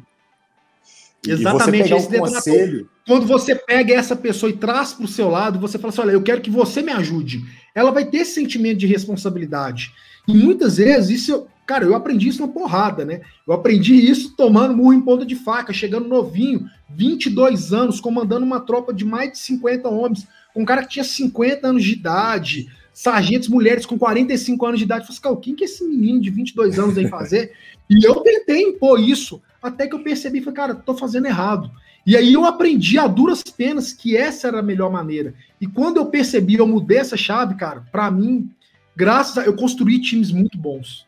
Exatamente. 1.27 1.93
E 1.93 2.01
você 2.01 2.17
um 2.17 2.21
conselho. 2.21 2.91
Quando 3.07 3.27
você 3.27 3.55
pega 3.55 3.95
essa 3.95 4.17
pessoa 4.17 4.51
e 4.51 4.57
traz 4.57 4.93
para 4.93 5.05
o 5.05 5.09
seu 5.09 5.29
lado, 5.29 5.59
você 5.59 5.79
fala 5.79 5.93
assim: 5.93 6.01
olha, 6.03 6.13
eu 6.13 6.23
quero 6.23 6.41
que 6.41 6.51
você 6.51 6.83
me 6.83 6.93
ajude. 6.93 7.45
Ela 7.75 7.91
vai 7.91 8.05
ter 8.05 8.19
esse 8.19 8.35
sentimento 8.35 8.79
de 8.79 8.87
responsabilidade. 8.87 9.93
E 10.27 10.35
muitas 10.35 10.77
vezes, 10.77 11.21
isso, 11.21 11.47
cara, 11.67 11.85
eu 11.85 11.95
aprendi 11.95 12.29
isso 12.29 12.41
na 12.41 12.49
porrada, 12.49 13.05
né? 13.05 13.23
Eu 13.47 13.53
aprendi 13.53 13.95
isso 13.95 14.35
tomando 14.37 14.77
murro 14.77 14.95
em 14.95 15.01
ponta 15.01 15.27
de 15.27 15.35
faca, 15.35 15.73
chegando 15.73 16.09
novinho, 16.09 16.69
22 16.89 17.73
anos, 17.73 18.01
comandando 18.01 18.47
uma 18.47 18.61
tropa 18.61 18.95
de 18.95 19.05
mais 19.05 19.33
de 19.33 19.39
50 19.39 19.89
homens, 19.89 20.27
com 20.55 20.63
um 20.63 20.65
cara 20.65 20.83
que 20.83 20.91
tinha 20.91 21.05
50 21.05 21.67
anos 21.67 21.85
de 21.85 21.93
idade, 21.93 22.69
sargentos 22.93 23.49
mulheres 23.49 23.85
com 23.85 23.99
45 23.99 24.67
anos 24.67 24.79
de 24.79 24.85
idade. 24.85 25.01
Eu 25.01 25.07
falei 25.07 25.19
assim, 25.19 25.39
o 25.39 25.41
que, 25.41 25.55
que 25.55 25.65
esse 25.65 25.85
menino 25.85 26.21
de 26.21 26.31
22 26.31 26.79
anos 26.79 26.95
vem 26.95 27.09
fazer? 27.09 27.53
e 27.91 28.07
eu 28.07 28.15
tentei 28.21 28.63
impor 28.63 29.01
isso 29.01 29.43
até 29.63 29.87
que 29.87 29.95
eu 29.95 30.03
percebi, 30.03 30.41
falei, 30.41 30.55
cara, 30.55 30.75
tô 30.75 30.95
fazendo 30.95 31.27
errado. 31.27 31.71
E 32.07 32.17
aí 32.17 32.33
eu 32.33 32.45
aprendi 32.45 32.99
a 32.99 33.09
duras 33.09 33.43
penas 33.43 33.93
que 33.93 34.17
essa 34.17 34.47
era 34.47 34.61
a 34.61 34.63
melhor 34.63 34.93
maneira. 34.93 35.35
E 35.61 35.67
quando 35.67 35.97
eu 35.97 36.07
percebi, 36.07 36.55
eu 36.55 36.67
mudei 36.67 36.99
essa 36.99 37.17
chave, 37.17 37.57
cara, 37.57 37.85
para 37.91 38.09
mim, 38.11 38.49
graças 38.95 39.37
a 39.37 39.45
eu 39.45 39.57
construí 39.57 40.01
times 40.01 40.31
muito 40.31 40.57
bons. 40.57 41.05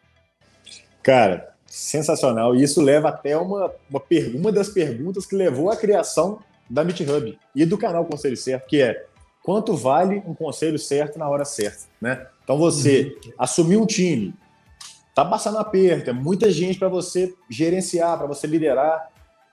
Cara, 1.08 1.48
Sensacional. 1.68 2.56
E 2.56 2.62
isso 2.62 2.80
leva 2.80 3.08
até 3.08 3.36
uma, 3.36 3.70
uma, 3.90 4.02
uma 4.34 4.52
das 4.52 4.68
perguntas 4.68 5.26
que 5.26 5.36
levou 5.36 5.70
à 5.70 5.76
criação 5.76 6.40
da 6.68 6.82
Meet 6.82 7.00
Hub 7.00 7.38
e 7.54 7.66
do 7.66 7.78
canal 7.78 8.04
Conselho 8.06 8.36
Certo, 8.36 8.66
que 8.66 8.80
é 8.80 9.06
quanto 9.42 9.76
vale 9.76 10.22
um 10.26 10.34
conselho 10.34 10.78
certo 10.78 11.18
na 11.18 11.28
hora 11.28 11.44
certa, 11.44 11.84
né? 12.00 12.26
Então 12.44 12.58
você 12.58 13.16
uhum. 13.24 13.32
assumir 13.38 13.76
um 13.78 13.86
time, 13.86 14.34
tá 15.14 15.24
passando 15.24 15.58
aperto, 15.58 16.10
é 16.10 16.12
muita 16.12 16.50
gente 16.50 16.78
para 16.78 16.88
você 16.88 17.34
gerenciar, 17.48 18.18
para 18.18 18.26
você 18.26 18.46
liderar. 18.46 19.08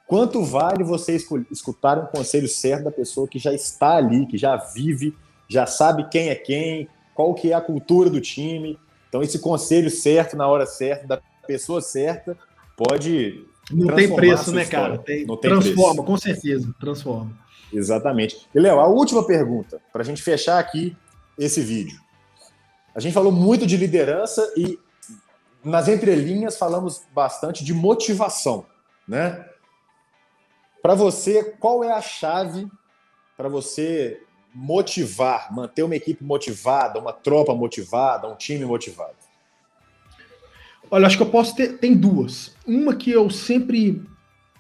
Quanto 0.08 0.44
vale 0.44 0.84
você 0.84 1.18
escutar 1.50 1.98
um 1.98 2.06
conselho 2.08 2.48
certo 2.48 2.86
da 2.86 2.92
pessoa 2.92 3.28
que 3.28 3.40
já 3.40 3.54
está 3.54 3.96
ali, 3.96 4.26
que 4.26 4.38
já 4.38 4.58
vive, 4.58 5.16
já 5.48 5.66
sabe 5.66 6.10
quem 6.10 6.30
é 6.30 6.36
quem, 6.36 6.90
qual 7.14 7.34
que 7.34 7.52
é 7.52 7.56
a 7.56 7.62
cultura 7.62 8.10
do 8.10 8.20
time. 8.20 8.78
Então 9.08 9.24
esse 9.24 9.40
conselho 9.40 9.90
certo 9.90 10.36
na 10.36 10.48
hora 10.48 10.66
certa 10.66 11.08
da 11.08 11.22
pessoa 11.46 11.82
certa 11.82 12.38
pode 12.76 13.46
não 13.72 13.96
tem 13.96 14.14
preço, 14.14 14.52
né, 14.52 14.66
cara? 14.66 14.98
Tem, 14.98 15.26
não 15.26 15.38
tem 15.38 15.50
transforma, 15.50 16.04
preço. 16.04 16.04
com 16.04 16.18
certeza, 16.18 16.76
transforma. 16.80 17.32
Exatamente. 17.74 18.48
E, 18.54 18.60
Léo, 18.60 18.80
a 18.80 18.88
última 18.88 19.26
pergunta, 19.26 19.82
para 19.92 20.02
a 20.02 20.06
gente 20.06 20.22
fechar 20.22 20.60
aqui 20.60 20.96
esse 21.38 21.62
vídeo. 21.62 22.00
A 22.94 23.00
gente 23.00 23.14
falou 23.14 23.32
muito 23.32 23.66
de 23.66 23.76
liderança 23.76 24.54
e 24.56 24.80
nas 25.64 25.88
entrelinhas 25.88 26.58
falamos 26.58 27.04
bastante 27.14 27.64
de 27.64 27.74
motivação, 27.74 28.66
né? 29.08 29.46
Para 30.82 30.94
você, 30.94 31.44
qual 31.44 31.84
é 31.84 31.92
a 31.92 32.02
chave 32.02 32.68
para 33.36 33.50
você 33.50 34.22
motivar, 34.54 35.54
manter 35.54 35.84
uma 35.84 35.96
equipe 35.96 36.24
motivada, 36.24 37.00
uma 37.00 37.12
tropa 37.12 37.54
motivada, 37.56 38.28
um 38.28 38.36
time 38.36 38.64
motivado? 38.64 39.25
Olha, 40.96 41.08
acho 41.08 41.18
que 41.18 41.24
eu 41.24 41.30
posso 41.30 41.54
ter. 41.58 41.78
Tem 41.78 41.94
duas. 41.94 42.56
Uma 42.66 42.96
que 42.96 43.12
eu 43.12 43.30
sempre. 43.30 44.02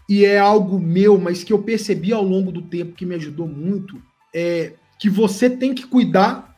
E 0.09 0.25
é 0.25 0.37
algo 0.37 0.77
meu, 0.77 1.17
mas 1.17 1.45
que 1.45 1.53
eu 1.53 1.63
percebi 1.63 2.11
ao 2.11 2.21
longo 2.21 2.51
do 2.51 2.61
tempo 2.61 2.91
que 2.91 3.05
me 3.05 3.15
ajudou 3.15 3.47
muito. 3.47 4.01
É 4.33 4.73
que 4.99 5.09
você 5.09 5.49
tem 5.49 5.73
que 5.73 5.87
cuidar 5.87 6.57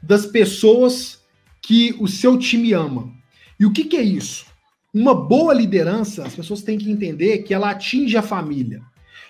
das 0.00 0.24
pessoas 0.24 1.20
que 1.60 1.96
o 1.98 2.06
seu 2.06 2.38
time 2.38 2.72
ama. 2.74 3.12
E 3.58 3.66
o 3.66 3.72
que, 3.72 3.86
que 3.86 3.96
é 3.96 4.02
isso? 4.02 4.46
Uma 4.94 5.16
boa 5.16 5.52
liderança, 5.52 6.24
as 6.24 6.36
pessoas 6.36 6.62
têm 6.62 6.78
que 6.78 6.88
entender 6.88 7.38
que 7.38 7.52
ela 7.52 7.70
atinge 7.70 8.16
a 8.16 8.22
família. 8.22 8.82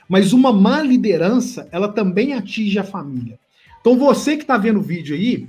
Mas 0.07 0.35
uma 0.35 0.53
má 0.53 0.83
liderança, 0.83 1.67
ela 1.73 1.89
também 1.89 2.35
atinge 2.35 2.79
a 2.79 2.85
família. 2.85 3.41
Então 3.81 3.97
você 3.97 4.37
que 4.37 4.43
está 4.43 4.59
vendo 4.59 4.81
o 4.81 4.83
vídeo 4.83 5.17
aí, 5.17 5.49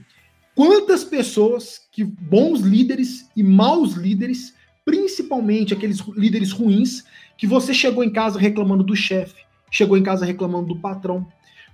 Quantas 0.57 1.03
pessoas 1.03 1.81
que 1.91 2.03
bons 2.03 2.61
líderes 2.61 3.29
e 3.35 3.43
maus 3.43 3.93
líderes, 3.93 4.55
principalmente 4.83 5.71
aqueles 5.71 5.99
líderes 6.15 6.51
ruins, 6.51 7.03
que 7.37 7.45
você 7.45 7.75
chegou 7.75 8.03
em 8.03 8.09
casa 8.09 8.39
reclamando 8.39 8.83
do 8.83 8.95
chefe, 8.95 9.35
chegou 9.69 9.95
em 9.95 10.01
casa 10.01 10.25
reclamando 10.25 10.69
do 10.69 10.79
patrão. 10.79 11.27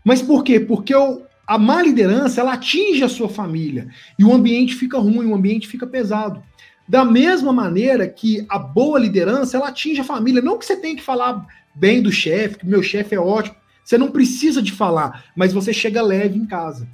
Mas 0.04 0.22
por 0.22 0.44
quê? 0.44 0.60
Porque 0.60 0.94
o, 0.94 1.22
a 1.48 1.58
má 1.58 1.82
liderança 1.82 2.42
ela 2.42 2.56
atinge 2.56 3.06
a 3.06 3.08
sua 3.08 3.30
família 3.30 3.88
e 4.20 4.25
o 4.25 4.34
ambiente 4.34 4.75
fica 4.75 5.00
ruim, 5.00 5.28
o 5.28 5.36
ambiente 5.36 5.66
fica 5.66 5.88
pesado. 5.88 6.44
Da 6.86 7.06
mesma 7.06 7.54
maneira 7.54 8.06
que 8.06 8.46
a 8.50 8.60
boa 8.60 9.00
liderança 9.00 9.56
ela 9.56 9.70
atinge 9.70 10.02
a 10.02 10.04
família. 10.04 10.42
Não 10.42 10.58
que 10.58 10.66
você 10.66 10.75
tenha 10.75 10.98
que 10.98 11.02
falar 11.02 11.48
bem 11.74 12.02
do 12.02 12.12
chefe, 12.12 12.58
que 12.58 12.68
meu 12.68 12.84
chefe 12.84 13.16
é 13.16 13.20
ótimo. 13.20 13.56
Você 13.82 13.98
não 13.98 14.12
precisa 14.12 14.62
de 14.62 14.74
falar, 14.74 15.24
mas 15.38 15.54
você 15.54 15.72
chega 15.72 16.02
leve 16.02 16.38
em 16.38 16.46
casa. 16.46 16.86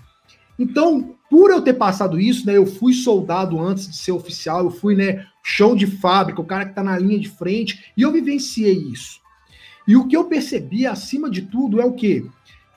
Então, 0.60 1.16
por 1.30 1.50
eu 1.52 1.62
ter 1.62 1.74
passado 1.76 2.20
isso, 2.20 2.46
né, 2.46 2.58
eu 2.58 2.66
fui 2.66 2.94
soldado 2.94 3.60
antes 3.60 3.88
de 3.88 3.96
ser 3.96 4.12
oficial, 4.12 4.66
eu 4.66 4.72
fui, 4.72 4.94
né, 4.94 5.26
chão 5.42 5.74
de 5.74 5.88
fábrica, 5.88 6.42
o 6.42 6.46
cara 6.46 6.66
que 6.66 6.72
está 6.72 6.84
na 6.84 7.00
linha 7.00 7.18
de 7.18 7.30
frente, 7.30 7.92
e 7.96 8.02
eu 8.02 8.12
vivenciei 8.12 8.74
isso. 8.74 9.22
E 9.88 9.96
o 9.96 10.06
que 10.06 10.18
eu 10.18 10.26
percebi, 10.26 10.86
acima 10.86 11.30
de 11.30 11.44
tudo, 11.44 11.80
é 11.80 11.86
o 11.86 11.94
quê? 11.94 12.26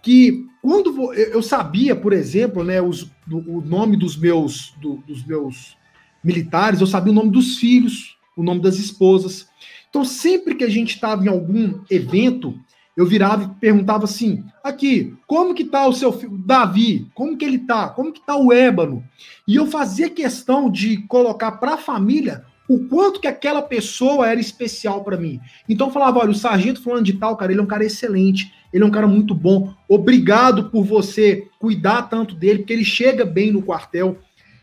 Que 0.03 0.47
quando 0.63 1.13
eu 1.13 1.43
sabia, 1.43 1.97
por 1.97 2.13
exemplo, 2.13 2.63
né, 2.63 2.81
os, 2.81 3.11
o 3.31 3.61
nome 3.61 3.97
dos 3.97 4.17
meus, 4.17 4.73
do, 4.81 4.97
dos 5.07 5.25
meus 5.27 5.77
militares, 6.23 6.81
eu 6.81 6.87
sabia 6.87 7.13
o 7.13 7.15
nome 7.15 7.31
dos 7.31 7.59
filhos, 7.59 8.17
o 8.37 8.43
nome 8.43 8.61
das 8.61 8.77
esposas. 8.77 9.49
Então, 9.91 10.05
sempre 10.05 10.55
que 10.55 10.65
a 10.65 10.71
gente 10.71 10.95
estava 10.95 11.25
em 11.25 11.29
algum 11.29 11.81
evento, 11.91 12.59
eu 12.97 13.07
virava 13.07 13.45
e 13.45 13.61
perguntava 13.61 14.05
assim: 14.05 14.45
aqui, 14.63 15.15
como 15.27 15.55
que 15.55 15.65
tá 15.65 15.87
o 15.87 15.93
seu 15.93 16.13
filho 16.13 16.37
Davi? 16.37 17.07
Como 17.15 17.37
que 17.37 17.45
ele 17.45 17.59
tá? 17.59 17.89
Como 17.89 18.13
que 18.13 18.25
tá 18.25 18.37
o 18.37 18.53
Ébano? 18.53 19.03
E 19.47 19.57
eu 19.57 19.67
fazia 19.67 20.11
questão 20.11 20.71
de 20.71 20.99
colocar 21.07 21.53
para 21.53 21.75
a 21.75 21.79
família 21.79 22.45
o 22.69 22.87
quanto 22.87 23.21
que 23.21 23.27
aquela 23.27 23.63
pessoa 23.63 24.29
era 24.29 24.41
especial 24.41 25.03
para 25.03 25.17
mim. 25.17 25.41
Então 25.69 25.89
eu 25.89 25.93
falava: 25.93 26.19
olha, 26.19 26.31
o 26.31 26.35
sargento 26.35 26.83
falando 26.83 27.05
de 27.05 27.15
tal, 27.15 27.37
cara, 27.37 27.53
ele 27.53 27.61
é 27.61 27.65
um 27.65 27.67
cara 27.67 27.85
excelente, 27.85 28.53
ele 28.73 28.85
é 28.85 28.87
um 28.87 28.91
cara 28.91 29.07
muito 29.07 29.35
bom. 29.35 29.73
Obrigado 29.89 30.71
por 30.71 30.85
você 30.85 31.49
cuidar 31.59 32.03
tanto 32.03 32.35
dele, 32.35 32.61
porque 32.61 32.73
ele 32.73 32.85
chega 32.85 33.25
bem 33.25 33.53
no 33.53 33.63
quartel. 33.63 34.19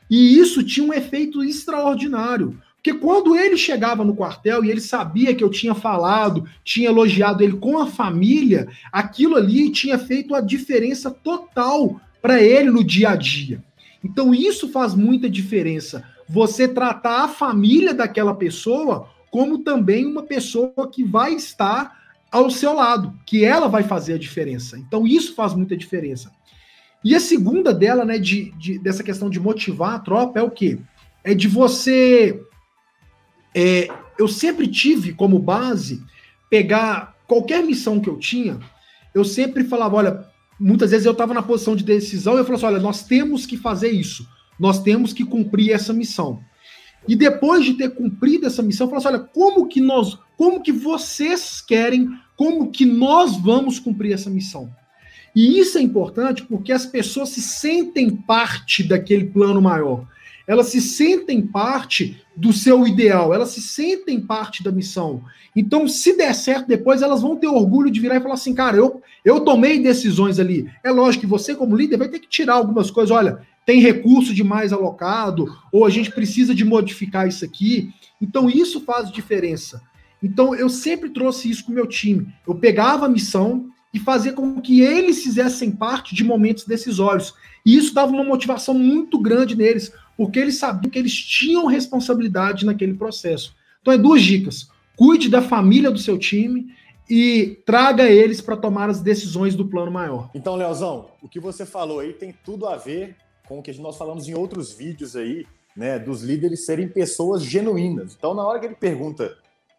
E 0.10 0.40
isso 0.40 0.64
tinha 0.64 0.86
um 0.86 0.94
efeito 0.94 1.44
extraordinário. 1.44 2.60
Porque 2.82 2.94
quando 2.94 3.36
ele 3.36 3.58
chegava 3.58 4.06
no 4.06 4.16
quartel 4.16 4.64
e 4.64 4.72
ele 4.72 4.80
sabia 4.80 5.36
que 5.36 5.44
eu 5.44 5.50
tinha 5.50 5.76
falado, 5.76 6.46
tinha 6.64 6.88
elogiado 6.88 7.44
ele 7.44 7.58
com 7.58 7.78
a 7.78 7.86
família, 7.86 8.70
aquilo 8.92 9.36
ali 9.36 9.70
tinha 9.70 10.00
feito 10.00 10.34
a 10.34 10.40
diferença 10.40 11.12
total 11.12 12.00
para 12.22 12.42
ele 12.42 12.72
no 12.72 12.82
dia 12.82 13.10
a 13.10 13.16
dia. 13.18 13.62
Então 14.02 14.34
isso 14.34 14.70
faz 14.70 14.96
muita 14.96 15.30
diferença. 15.30 16.06
Você 16.28 16.70
tratar 16.70 17.26
a 17.26 17.28
família 17.28 17.94
daquela 17.94 18.34
pessoa 18.34 19.10
como 19.30 19.60
também 19.60 20.06
uma 20.06 20.24
pessoa 20.24 20.90
que 20.92 21.04
vai 21.04 21.34
estar 21.34 22.00
ao 22.32 22.50
seu 22.50 22.74
lado, 22.74 23.14
que 23.26 23.44
ela 23.44 23.68
vai 23.68 23.84
fazer 23.84 24.14
a 24.14 24.18
diferença. 24.18 24.78
Então 24.78 25.06
isso 25.06 25.36
faz 25.36 25.54
muita 25.54 25.76
diferença. 25.76 26.32
E 27.04 27.14
a 27.14 27.20
segunda 27.20 27.74
dela, 27.74 28.06
né, 28.06 28.18
de, 28.18 28.52
de 28.52 28.80
dessa 28.80 29.04
questão 29.04 29.30
de 29.30 29.40
motivar 29.40 29.96
a 29.96 30.00
tropa 30.00 30.40
é 30.40 30.44
o 30.44 30.50
quê? 30.50 30.80
É 31.24 31.34
de 31.34 31.48
você 31.48 32.40
é, 33.54 33.88
eu 34.18 34.28
sempre 34.28 34.68
tive 34.68 35.14
como 35.14 35.40
base 35.40 36.04
pegar 36.50 37.16
qualquer 37.28 37.64
missão 37.64 38.00
que 38.00 38.10
eu 38.10 38.18
tinha, 38.18 38.60
eu 39.14 39.24
sempre 39.24 39.64
falava, 39.64 39.96
olha, 39.96 40.26
muitas 40.60 40.92
vezes 40.92 41.06
eu 41.06 41.12
estava 41.12 41.34
na 41.34 41.42
posição 41.42 41.76
de 41.76 41.84
decisão 41.84 42.36
e 42.36 42.38
eu 42.38 42.46
falava 42.46 42.66
assim, 42.66 42.76
olha, 42.76 42.84
nós 42.84 43.04
temos 43.04 43.46
que 43.46 43.56
fazer 43.56 43.90
isso, 43.90 44.28
nós 44.60 44.82
temos 44.82 45.14
que 45.14 45.24
cumprir 45.24 45.72
essa 45.72 45.94
missão. 45.94 46.42
E 47.08 47.16
depois 47.16 47.64
de 47.64 47.76
ter 47.76 47.92
cumprido 47.92 48.46
essa 48.46 48.62
missão, 48.62 48.86
eu 48.86 48.90
falava 48.90 49.08
assim, 49.08 49.18
olha, 49.18 49.30
como 49.34 49.68
que 49.68 49.80
nós, 49.80 50.18
como 50.38 50.62
que 50.62 50.72
vocês 50.72 51.62
querem, 51.62 52.10
como 52.36 52.72
que 52.72 52.86
nós 52.86 53.38
vamos 53.38 53.80
cumprir 53.80 54.14
essa 54.14 54.30
missão? 54.30 54.70
E 55.36 55.60
isso 55.60 55.78
é 55.78 55.82
importante 55.82 56.44
porque 56.44 56.72
as 56.72 56.86
pessoas 56.86 57.30
se 57.30 57.42
sentem 57.42 58.10
parte 58.10 58.84
daquele 58.84 59.26
plano 59.26 59.62
maior 59.62 60.06
elas 60.50 60.70
se 60.70 60.82
sentem 60.82 61.44
parte 61.44 62.20
do 62.36 62.52
seu 62.52 62.88
ideal, 62.88 63.32
elas 63.32 63.50
se 63.50 63.62
sentem 63.62 64.20
parte 64.20 64.64
da 64.64 64.72
missão. 64.72 65.24
Então, 65.56 65.88
se 65.88 66.18
der 66.18 66.34
certo 66.34 66.68
depois, 66.68 67.04
elas 67.04 67.22
vão 67.22 67.36
ter 67.36 67.46
orgulho 67.46 67.92
de 67.92 68.00
virar 68.00 68.16
e 68.16 68.20
falar 68.20 68.34
assim, 68.34 68.56
cara, 68.56 68.76
eu, 68.76 69.00
eu 69.24 69.42
tomei 69.42 69.78
decisões 69.80 70.40
ali. 70.40 70.68
É 70.84 70.90
lógico 70.90 71.22
que 71.22 71.30
você, 71.30 71.54
como 71.54 71.76
líder, 71.76 71.98
vai 71.98 72.08
ter 72.08 72.18
que 72.18 72.28
tirar 72.28 72.56
algumas 72.56 72.90
coisas. 72.90 73.16
Olha, 73.16 73.46
tem 73.64 73.80
recurso 73.80 74.34
demais 74.34 74.74
alocado, 74.74 75.46
ou 75.72 75.86
a 75.86 75.90
gente 75.92 76.10
precisa 76.10 76.56
de 76.56 76.66
modificar 76.66 77.28
isso 77.28 77.46
aqui. 77.46 77.94
Então, 78.20 78.50
isso 78.50 78.82
faz 78.82 79.12
diferença. 79.12 79.84
Então, 80.22 80.56
eu 80.56 80.68
sempre 80.68 81.12
trouxe 81.12 81.48
isso 81.48 81.64
com 81.64 81.72
o 81.72 81.76
meu 81.76 81.86
time. 81.86 82.28
Eu 82.48 82.56
pegava 82.56 83.06
a 83.06 83.10
missão 83.10 83.70
e 83.94 84.00
fazia 84.00 84.34
com 84.34 84.60
que 84.60 84.82
eles 84.82 85.22
fizessem 85.22 85.70
parte 85.70 86.16
de 86.16 86.24
momentos 86.24 86.66
decisórios. 86.66 87.36
E 87.64 87.78
isso 87.78 87.94
dava 87.94 88.12
uma 88.12 88.24
motivação 88.24 88.74
muito 88.74 89.20
grande 89.20 89.56
neles, 89.56 89.92
porque 90.20 90.38
eles 90.38 90.58
sabiam 90.58 90.92
que 90.92 91.00
eles 91.00 91.14
tinham 91.14 91.66
responsabilidade 91.66 92.66
naquele 92.66 92.94
processo. 92.94 93.56
Então, 93.80 93.94
é 93.94 93.98
duas 93.98 94.22
dicas: 94.22 94.68
cuide 94.98 95.30
da 95.30 95.42
família 95.42 95.90
do 95.90 95.98
seu 95.98 96.20
time 96.20 96.76
e 97.10 97.58
traga 97.66 98.04
eles 98.04 98.42
para 98.42 98.58
tomar 98.58 98.90
as 98.90 99.02
decisões 99.02 99.56
do 99.56 99.66
plano 99.66 99.90
maior. 99.90 100.30
Então, 100.36 100.58
Leozão, 100.58 101.10
o 101.22 101.30
que 101.30 101.40
você 101.40 101.66
falou 101.66 102.02
aí 102.02 102.12
tem 102.12 102.36
tudo 102.44 102.68
a 102.68 102.76
ver 102.76 103.16
com 103.48 103.60
o 103.60 103.64
que 103.64 103.72
nós 103.80 103.96
falamos 103.96 104.28
em 104.28 104.34
outros 104.34 104.74
vídeos 104.74 105.16
aí, 105.16 105.48
né, 105.74 105.98
dos 105.98 106.22
líderes 106.22 106.66
serem 106.66 106.90
pessoas 106.90 107.42
genuínas. 107.42 108.14
Então, 108.18 108.34
na 108.34 108.46
hora 108.46 108.60
que 108.60 108.66
ele 108.66 108.76
pergunta 108.76 109.38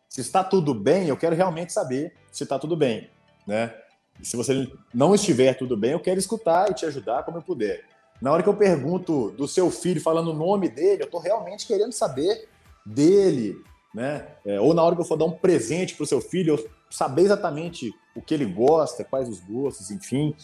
se 0.08 0.22
está 0.22 0.42
tudo 0.42 0.72
bem, 0.72 1.08
eu 1.08 1.18
quero 1.18 1.36
realmente 1.36 1.70
saber 1.70 2.14
se 2.32 2.44
está 2.44 2.58
tudo 2.58 2.74
bem, 2.74 3.10
né? 3.46 3.74
E 4.18 4.26
se 4.26 4.38
você 4.38 4.72
não 4.94 5.14
estiver 5.14 5.52
tudo 5.52 5.76
bem, 5.76 5.90
eu 5.90 6.00
quero 6.00 6.18
escutar 6.18 6.70
e 6.70 6.74
te 6.74 6.86
ajudar 6.86 7.24
como 7.24 7.36
eu 7.36 7.42
puder. 7.42 7.84
Na 8.20 8.32
hora 8.32 8.42
que 8.42 8.48
eu 8.48 8.56
pergunto 8.56 9.30
do 9.30 9.48
seu 9.48 9.70
filho, 9.70 10.00
falando 10.00 10.30
o 10.30 10.34
nome 10.34 10.68
dele, 10.68 11.02
eu 11.02 11.06
estou 11.06 11.20
realmente 11.20 11.66
querendo 11.66 11.92
saber 11.92 12.48
dele, 12.84 13.56
né? 13.94 14.26
É, 14.44 14.60
ou 14.60 14.74
na 14.74 14.82
hora 14.82 14.94
que 14.94 15.00
eu 15.00 15.06
for 15.06 15.16
dar 15.16 15.24
um 15.24 15.32
presente 15.32 15.94
para 15.94 16.04
o 16.04 16.06
seu 16.06 16.20
filho, 16.20 16.54
eu 16.54 16.70
saber 16.90 17.22
exatamente 17.22 17.92
o 18.14 18.20
que 18.20 18.34
ele 18.34 18.44
gosta, 18.44 19.04
quais 19.04 19.28
os 19.28 19.40
gostos, 19.40 19.90
enfim. 19.90 20.34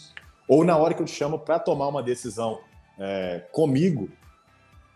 Ou 0.47 0.63
na 0.63 0.77
hora 0.77 0.93
que 0.93 1.01
eu 1.01 1.05
te 1.05 1.11
chamo 1.11 1.37
para 1.37 1.59
tomar 1.59 1.87
uma 1.87 2.01
decisão 2.01 2.59
é, 2.99 3.43
comigo, 3.51 4.09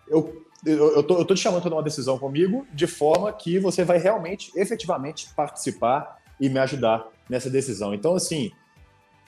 eu 0.07 0.41
eu, 0.65 0.95
eu, 0.95 1.03
tô, 1.03 1.17
eu 1.17 1.25
tô 1.25 1.33
te 1.33 1.41
chamando 1.41 1.61
para 1.61 1.69
tomar 1.69 1.81
uma 1.81 1.85
decisão 1.87 2.19
comigo 2.19 2.67
de 2.71 2.85
forma 2.85 3.31
que 3.33 3.57
você 3.57 3.83
vai 3.83 3.97
realmente, 3.97 4.51
efetivamente 4.55 5.33
participar 5.33 6.19
e 6.39 6.49
me 6.49 6.59
ajudar 6.59 7.07
nessa 7.27 7.49
decisão. 7.49 7.93
Então, 7.93 8.15
assim, 8.15 8.51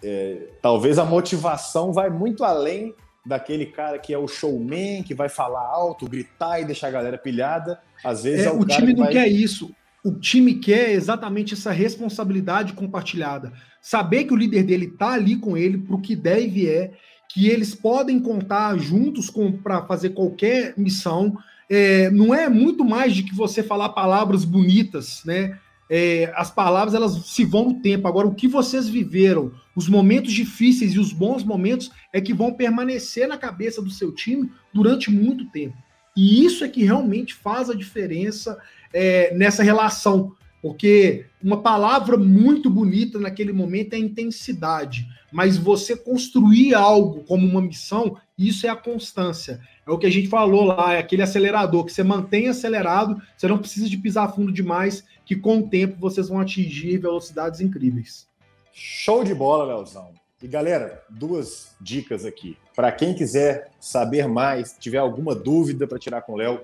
é, 0.03 0.49
talvez 0.61 0.99
a 0.99 1.05
motivação 1.05 1.91
vai 1.91 2.09
muito 2.09 2.43
além 2.43 2.93
daquele 3.25 3.65
cara 3.65 3.97
que 3.97 4.13
é 4.13 4.17
o 4.17 4.27
showman, 4.27 5.03
que 5.03 5.13
vai 5.13 5.29
falar 5.29 5.65
alto, 5.65 6.09
gritar 6.09 6.59
e 6.59 6.65
deixar 6.65 6.87
a 6.87 6.91
galera 6.91 7.17
pilhada. 7.17 7.79
Às 8.03 8.23
vezes 8.23 8.45
é, 8.45 8.49
é 8.49 8.51
o, 8.51 8.59
o 8.59 8.65
time 8.65 8.93
não 8.93 9.05
vai... 9.05 9.13
quer 9.13 9.27
isso. 9.27 9.73
O 10.03 10.11
time 10.11 10.55
quer 10.55 10.91
exatamente 10.91 11.53
essa 11.53 11.71
responsabilidade 11.71 12.73
compartilhada. 12.73 13.53
Saber 13.81 14.25
que 14.25 14.33
o 14.33 14.37
líder 14.37 14.63
dele 14.63 14.87
está 14.87 15.13
ali 15.13 15.37
com 15.37 15.55
ele 15.55 15.77
para 15.77 15.95
o 15.95 16.01
que 16.01 16.15
deve 16.15 16.69
é, 16.69 16.91
que 17.29 17.47
eles 17.47 17.73
podem 17.73 18.19
contar 18.19 18.77
juntos 18.77 19.31
para 19.63 19.85
fazer 19.85 20.09
qualquer 20.09 20.73
missão. 20.77 21.37
É, 21.69 22.11
não 22.11 22.35
é 22.35 22.49
muito 22.49 22.83
mais 22.83 23.15
de 23.15 23.23
que 23.23 23.33
você 23.33 23.63
falar 23.63 23.89
palavras 23.89 24.43
bonitas, 24.43 25.23
né? 25.25 25.57
É, 25.89 26.31
as 26.35 26.49
palavras 26.49 26.93
elas 26.93 27.13
se 27.25 27.43
vão 27.45 27.65
no 27.65 27.81
tempo. 27.81 28.07
Agora, 28.07 28.27
o 28.27 28.35
que 28.35 28.47
vocês 28.47 28.87
viveram, 28.87 29.51
os 29.75 29.87
momentos 29.89 30.31
difíceis 30.31 30.93
e 30.93 30.99
os 30.99 31.11
bons 31.11 31.43
momentos 31.43 31.91
é 32.11 32.21
que 32.21 32.33
vão 32.33 32.53
permanecer 32.53 33.27
na 33.27 33.37
cabeça 33.37 33.81
do 33.81 33.89
seu 33.89 34.11
time 34.13 34.49
durante 34.73 35.11
muito 35.11 35.45
tempo. 35.51 35.75
E 36.15 36.45
isso 36.45 36.63
é 36.63 36.69
que 36.69 36.83
realmente 36.83 37.33
faz 37.33 37.69
a 37.69 37.75
diferença 37.75 38.57
é, 38.93 39.35
nessa 39.35 39.63
relação. 39.63 40.35
Porque 40.63 41.25
uma 41.43 41.61
palavra 41.61 42.15
muito 42.15 42.69
bonita 42.69 43.19
naquele 43.19 43.51
momento 43.51 43.95
é 43.95 43.97
intensidade, 43.97 45.05
mas 45.29 45.57
você 45.57 45.93
construir 45.93 46.73
algo 46.73 47.21
como 47.25 47.45
uma 47.45 47.61
missão, 47.61 48.15
isso 48.37 48.65
é 48.65 48.69
a 48.69 48.75
constância. 48.77 49.59
É 49.85 49.91
o 49.91 49.97
que 49.97 50.05
a 50.05 50.09
gente 50.09 50.29
falou 50.29 50.63
lá, 50.63 50.93
é 50.93 50.99
aquele 50.99 51.21
acelerador 51.21 51.83
que 51.83 51.91
você 51.91 52.01
mantém 52.01 52.47
acelerado, 52.47 53.21
você 53.35 53.45
não 53.45 53.57
precisa 53.57 53.89
de 53.89 53.97
pisar 53.97 54.33
fundo 54.33 54.53
demais, 54.53 55.03
que 55.25 55.35
com 55.35 55.57
o 55.57 55.67
tempo 55.67 55.99
vocês 55.99 56.29
vão 56.29 56.39
atingir 56.39 56.97
velocidades 56.97 57.59
incríveis. 57.59 58.25
Show 58.71 59.21
de 59.25 59.35
bola, 59.35 59.65
Leozão. 59.65 60.13
E 60.41 60.47
galera, 60.47 61.03
duas 61.09 61.75
dicas 61.81 62.23
aqui. 62.23 62.57
Para 62.73 62.89
quem 62.89 63.13
quiser 63.13 63.69
saber 63.81 64.29
mais, 64.29 64.77
tiver 64.79 64.99
alguma 64.99 65.35
dúvida 65.35 65.85
para 65.85 65.99
tirar 65.99 66.21
com 66.21 66.33
o 66.33 66.37
Léo, 66.37 66.61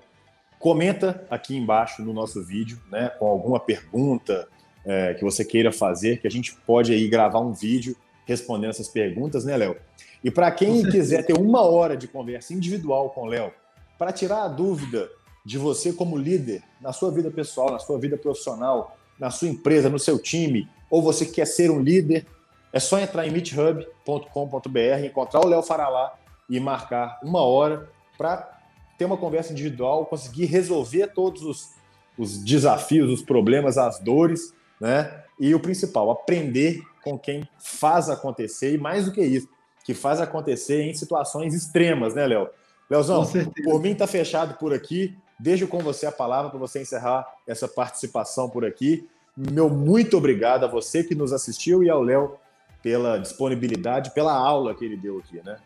Comenta 0.59 1.25
aqui 1.29 1.55
embaixo 1.55 2.03
no 2.03 2.11
nosso 2.11 2.43
vídeo, 2.43 2.77
né, 2.91 3.09
com 3.17 3.27
alguma 3.27 3.59
pergunta 3.59 4.47
é, 4.85 5.13
que 5.13 5.23
você 5.23 5.45
queira 5.45 5.71
fazer, 5.71 6.19
que 6.19 6.27
a 6.27 6.31
gente 6.31 6.53
pode 6.67 6.91
aí 6.91 7.07
gravar 7.07 7.39
um 7.39 7.53
vídeo 7.53 7.95
respondendo 8.25 8.71
essas 8.71 8.89
perguntas, 8.89 9.45
né, 9.45 9.55
Léo? 9.55 9.77
E 10.21 10.29
para 10.29 10.51
quem 10.51 10.83
quiser 10.83 11.25
ter 11.25 11.33
uma 11.33 11.61
hora 11.61 11.95
de 11.95 12.07
conversa 12.07 12.53
individual 12.53 13.09
com 13.11 13.21
o 13.21 13.25
Léo, 13.25 13.53
para 13.97 14.11
tirar 14.11 14.43
a 14.43 14.47
dúvida 14.49 15.09
de 15.45 15.57
você 15.57 15.93
como 15.93 16.17
líder 16.17 16.61
na 16.81 16.91
sua 16.91 17.09
vida 17.09 17.31
pessoal, 17.31 17.71
na 17.71 17.79
sua 17.79 17.97
vida 17.97 18.17
profissional, 18.17 18.97
na 19.17 19.31
sua 19.31 19.47
empresa, 19.47 19.89
no 19.89 19.97
seu 19.97 20.19
time, 20.19 20.69
ou 20.89 21.01
você 21.01 21.25
quer 21.25 21.47
ser 21.47 21.71
um 21.71 21.79
líder, 21.79 22.25
é 22.71 22.79
só 22.79 22.99
entrar 22.99 23.25
em 23.25 23.31
meethub.com.br, 23.31 25.05
encontrar 25.05 25.39
o 25.39 25.47
Léo 25.47 25.63
Faralá 25.63 26.13
e 26.49 26.59
marcar 26.59 27.17
uma 27.23 27.41
hora 27.41 27.89
para 28.17 28.58
ter 28.99 29.05
uma 29.05 29.17
conversa 29.17 29.53
individual, 29.53 30.05
conseguir 30.05 30.45
resolver 30.45 31.07
todos 31.07 31.41
os, 31.41 31.69
os 32.17 32.37
desafios, 32.43 33.09
os 33.09 33.23
problemas, 33.23 33.77
as 33.77 33.97
dores, 33.97 34.53
né? 34.79 35.23
E 35.39 35.55
o 35.55 35.59
principal, 35.59 36.11
aprender 36.11 36.81
com 37.01 37.17
quem 37.17 37.47
faz 37.57 38.09
acontecer, 38.09 38.73
e 38.73 38.77
mais 38.77 39.05
do 39.05 39.13
que 39.13 39.21
isso, 39.21 39.47
que 39.85 39.93
faz 39.93 40.19
acontecer 40.19 40.81
em 40.81 40.93
situações 40.93 41.53
extremas, 41.53 42.13
né, 42.13 42.27
Léo? 42.27 42.49
Leozão, 42.89 43.25
por 43.63 43.81
mim 43.81 43.95
tá 43.95 44.05
fechado 44.05 44.55
por 44.55 44.73
aqui. 44.73 45.17
Deixo 45.39 45.65
com 45.67 45.79
você 45.79 46.05
a 46.05 46.11
palavra 46.11 46.49
para 46.49 46.59
você 46.59 46.81
encerrar 46.81 47.25
essa 47.47 47.67
participação 47.67 48.49
por 48.49 48.65
aqui. 48.65 49.07
Meu 49.37 49.69
muito 49.69 50.17
obrigado 50.17 50.65
a 50.65 50.67
você 50.67 51.03
que 51.03 51.15
nos 51.15 51.31
assistiu 51.31 51.83
e 51.83 51.89
ao 51.89 52.03
Léo 52.03 52.35
pela 52.83 53.17
disponibilidade, 53.17 54.11
pela 54.11 54.33
aula 54.33 54.75
que 54.75 54.83
ele 54.83 54.97
deu 54.97 55.19
aqui, 55.19 55.41
né? 55.45 55.57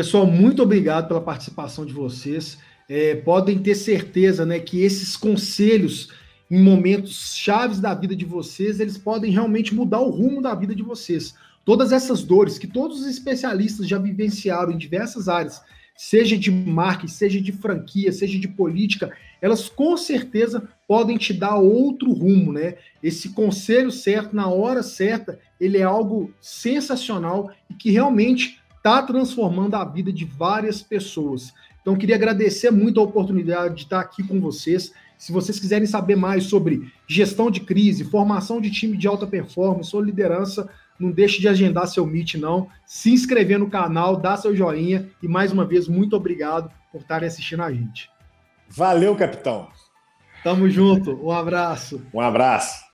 Pessoal, 0.00 0.26
muito 0.26 0.62
obrigado 0.62 1.08
pela 1.08 1.20
participação 1.20 1.84
de 1.84 1.92
vocês. 1.92 2.56
É, 2.88 3.16
podem 3.16 3.58
ter 3.58 3.74
certeza 3.74 4.46
né, 4.46 4.58
que 4.58 4.80
esses 4.80 5.14
conselhos 5.14 6.08
em 6.50 6.58
momentos 6.58 7.36
chaves 7.36 7.80
da 7.80 7.92
vida 7.92 8.16
de 8.16 8.24
vocês, 8.24 8.80
eles 8.80 8.96
podem 8.96 9.30
realmente 9.30 9.74
mudar 9.74 10.00
o 10.00 10.08
rumo 10.08 10.40
da 10.40 10.54
vida 10.54 10.74
de 10.74 10.82
vocês. 10.82 11.34
Todas 11.66 11.92
essas 11.92 12.22
dores 12.22 12.58
que 12.58 12.66
todos 12.66 13.02
os 13.02 13.06
especialistas 13.08 13.86
já 13.86 13.98
vivenciaram 13.98 14.72
em 14.72 14.78
diversas 14.78 15.28
áreas, 15.28 15.60
seja 15.94 16.34
de 16.34 16.50
marketing, 16.50 17.12
seja 17.12 17.38
de 17.38 17.52
franquia, 17.52 18.10
seja 18.10 18.38
de 18.38 18.48
política, 18.48 19.12
elas 19.38 19.68
com 19.68 19.98
certeza 19.98 20.66
podem 20.88 21.18
te 21.18 21.34
dar 21.34 21.56
outro 21.56 22.10
rumo, 22.10 22.54
né? 22.54 22.76
Esse 23.02 23.34
conselho 23.34 23.90
certo 23.90 24.34
na 24.34 24.48
hora 24.48 24.82
certa, 24.82 25.38
ele 25.60 25.76
é 25.76 25.82
algo 25.82 26.32
sensacional 26.40 27.50
e 27.68 27.74
que 27.74 27.90
realmente 27.90 28.60
está 28.80 29.02
transformando 29.02 29.74
a 29.74 29.84
vida 29.84 30.10
de 30.10 30.24
várias 30.24 30.82
pessoas. 30.82 31.52
Então, 31.82 31.96
queria 31.96 32.16
agradecer 32.16 32.70
muito 32.70 32.98
a 32.98 33.02
oportunidade 33.02 33.74
de 33.74 33.82
estar 33.82 34.00
aqui 34.00 34.22
com 34.22 34.40
vocês. 34.40 34.92
Se 35.18 35.32
vocês 35.32 35.60
quiserem 35.60 35.86
saber 35.86 36.16
mais 36.16 36.44
sobre 36.44 36.90
gestão 37.06 37.50
de 37.50 37.60
crise, 37.60 38.04
formação 38.04 38.60
de 38.60 38.70
time 38.70 38.96
de 38.96 39.06
alta 39.06 39.26
performance 39.26 39.94
ou 39.94 40.02
liderança, 40.02 40.68
não 40.98 41.10
deixe 41.10 41.40
de 41.40 41.48
agendar 41.48 41.86
seu 41.88 42.06
Meet, 42.06 42.34
não. 42.34 42.68
Se 42.86 43.10
inscrever 43.10 43.58
no 43.58 43.70
canal, 43.70 44.16
dar 44.16 44.38
seu 44.38 44.56
joinha 44.56 45.10
e, 45.22 45.28
mais 45.28 45.52
uma 45.52 45.64
vez, 45.64 45.86
muito 45.86 46.16
obrigado 46.16 46.70
por 46.90 47.02
estarem 47.02 47.28
assistindo 47.28 47.62
a 47.62 47.72
gente. 47.72 48.10
Valeu, 48.68 49.14
capitão. 49.14 49.68
Tamo 50.42 50.70
junto. 50.70 51.12
Um 51.22 51.30
abraço. 51.30 52.02
Um 52.14 52.20
abraço. 52.20 52.89